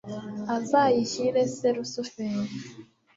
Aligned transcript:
azayishyire 0.55 1.41
se 1.57 1.67
lusuferi 1.75 2.39